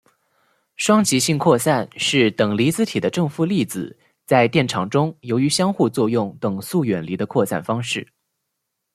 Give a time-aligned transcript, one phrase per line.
[0.75, 8.07] 双极性扩散是等离子体的正负粒子在电场中由于相互作用等速远离的扩散方式。